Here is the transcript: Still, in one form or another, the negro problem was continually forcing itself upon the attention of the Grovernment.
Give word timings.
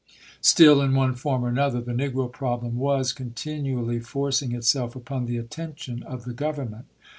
Still, 0.41 0.81
in 0.81 0.95
one 0.95 1.13
form 1.13 1.45
or 1.45 1.49
another, 1.49 1.79
the 1.79 1.91
negro 1.93 2.31
problem 2.31 2.77
was 2.77 3.13
continually 3.13 3.99
forcing 3.99 4.51
itself 4.51 4.95
upon 4.95 5.27
the 5.27 5.37
attention 5.37 6.01
of 6.01 6.25
the 6.25 6.33
Grovernment. 6.33 6.85